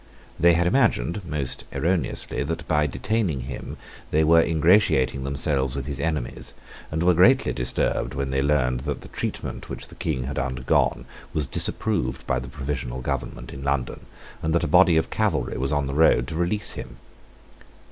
They 0.39 0.53
had 0.53 0.65
imagined 0.65 1.21
most 1.27 1.65
erroneously 1.71 2.41
that 2.45 2.67
by 2.67 2.87
detaining 2.87 3.41
him 3.41 3.77
they 4.09 4.23
were 4.23 4.41
ingratiating 4.41 5.23
themselves 5.23 5.75
with 5.75 5.85
his 5.85 5.99
enemies, 5.99 6.55
and 6.89 7.03
were 7.03 7.13
greatly 7.13 7.53
disturbed 7.53 8.15
when 8.15 8.31
they 8.31 8.41
learned 8.41 8.79
that 8.79 9.01
the 9.01 9.09
treatment 9.09 9.69
which 9.69 9.89
the 9.89 9.93
King 9.93 10.23
had 10.23 10.39
undergone 10.39 11.05
was 11.35 11.45
disapproved 11.45 12.25
by 12.25 12.39
the 12.39 12.47
Provisional 12.49 13.01
Government 13.01 13.53
in 13.53 13.63
London, 13.63 14.07
and 14.41 14.55
that 14.55 14.63
a 14.63 14.67
body 14.67 14.97
of 14.97 15.11
cavalry 15.11 15.59
was 15.59 15.71
on 15.71 15.85
the 15.85 15.93
road 15.93 16.27
to 16.29 16.35
release 16.35 16.71
him. 16.71 16.97